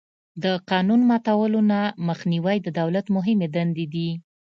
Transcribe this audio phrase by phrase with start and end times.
[0.43, 4.09] د قانون ماتولو نه مخنیوی د دولت مهمې دندې دي.